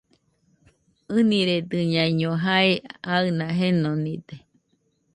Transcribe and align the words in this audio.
ɨniredɨñaiño 1.15 2.29
jae 2.43 2.73
aɨna 3.15 3.45
jenonide. 3.57 4.35